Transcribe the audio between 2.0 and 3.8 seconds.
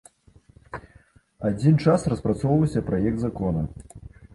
распрацоўваўся праект закона.